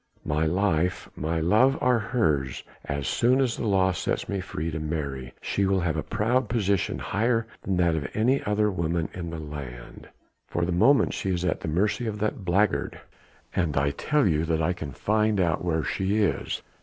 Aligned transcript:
My 0.25 0.47
life, 0.47 1.09
my 1.15 1.39
love 1.39 1.77
are 1.79 1.99
hers 1.99 2.63
and 2.83 2.97
as 3.01 3.07
soon 3.07 3.39
as 3.39 3.55
the 3.55 3.67
law 3.67 3.91
sets 3.91 4.27
me 4.27 4.39
free 4.39 4.71
to 4.71 4.79
marry 4.79 5.35
she 5.43 5.67
will 5.67 5.81
have 5.81 5.95
a 5.95 6.01
proud 6.01 6.49
position 6.49 6.97
higher 6.97 7.45
than 7.61 7.77
that 7.77 7.93
of 7.95 8.07
any 8.15 8.41
other 8.43 8.71
woman 8.71 9.09
in 9.13 9.29
the 9.29 9.37
land." 9.37 10.09
"For 10.47 10.65
the 10.65 10.71
moment 10.71 11.13
she 11.13 11.29
is 11.29 11.45
at 11.45 11.59
the 11.59 11.67
mercy 11.67 12.07
of 12.07 12.17
that 12.17 12.43
blackguard...." 12.43 12.99
"And 13.55 13.77
I 13.77 13.91
tell 13.91 14.25
you 14.27 14.43
that 14.45 14.59
I 14.59 14.73
can 14.73 14.91
find 14.91 15.39
out 15.39 15.63
where 15.63 15.83
she 15.83 16.17
is." 16.17 16.63